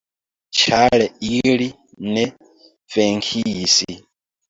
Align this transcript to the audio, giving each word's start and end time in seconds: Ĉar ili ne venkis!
Ĉar 0.61 0.97
ili 1.27 1.69
ne 2.17 2.27
venkis! 2.97 3.81